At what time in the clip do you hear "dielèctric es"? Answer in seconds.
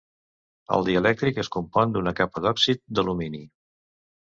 0.87-1.51